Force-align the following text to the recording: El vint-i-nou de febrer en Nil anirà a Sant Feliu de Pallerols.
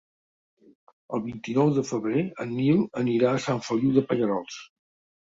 El 1.17 1.21
vint-i-nou 1.25 1.69
de 1.75 1.83
febrer 1.89 2.23
en 2.45 2.55
Nil 2.61 2.81
anirà 3.03 3.29
a 3.35 3.43
Sant 3.45 3.61
Feliu 3.69 3.93
de 3.99 4.05
Pallerols. 4.13 4.57